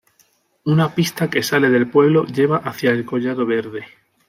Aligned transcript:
Una 0.65 0.95
pista 0.95 1.29
que 1.29 1.43
sale 1.43 1.69
del 1.69 1.87
pueblo 1.87 2.25
lleva 2.25 2.57
hacia 2.57 2.89
el 2.89 3.05
collado 3.05 3.45
Verde. 3.45 3.85